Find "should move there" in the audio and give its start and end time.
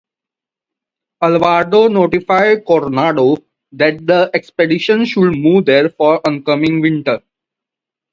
5.05-5.89